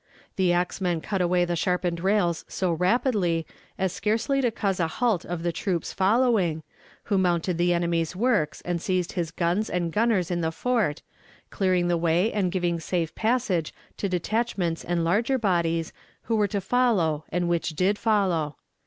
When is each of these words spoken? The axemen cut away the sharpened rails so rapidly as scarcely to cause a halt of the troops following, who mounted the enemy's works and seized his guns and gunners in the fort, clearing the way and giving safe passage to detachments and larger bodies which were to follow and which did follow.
The 0.35 0.51
axemen 0.51 0.99
cut 1.01 1.21
away 1.21 1.45
the 1.45 1.55
sharpened 1.55 1.99
rails 1.99 2.43
so 2.47 2.73
rapidly 2.73 3.45
as 3.77 3.93
scarcely 3.93 4.41
to 4.41 4.49
cause 4.49 4.79
a 4.79 4.87
halt 4.87 5.25
of 5.25 5.43
the 5.43 5.51
troops 5.51 5.93
following, 5.93 6.63
who 7.03 7.19
mounted 7.19 7.59
the 7.59 7.71
enemy's 7.71 8.15
works 8.15 8.61
and 8.61 8.81
seized 8.81 9.11
his 9.11 9.29
guns 9.29 9.69
and 9.69 9.93
gunners 9.93 10.31
in 10.31 10.41
the 10.41 10.51
fort, 10.51 11.03
clearing 11.51 11.87
the 11.87 11.97
way 11.97 12.33
and 12.33 12.51
giving 12.51 12.79
safe 12.79 13.13
passage 13.13 13.75
to 13.97 14.09
detachments 14.09 14.83
and 14.83 15.03
larger 15.03 15.37
bodies 15.37 15.93
which 16.25 16.35
were 16.35 16.47
to 16.47 16.61
follow 16.61 17.23
and 17.29 17.47
which 17.47 17.75
did 17.75 17.99
follow. 17.99 18.55